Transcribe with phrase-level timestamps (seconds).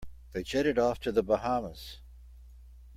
[0.33, 1.99] They jetted off to the Bahamas.